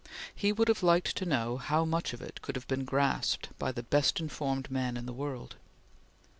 [0.33, 3.71] He would have liked to know how much of it could have been grasped by
[3.71, 5.57] the best informed man in the world.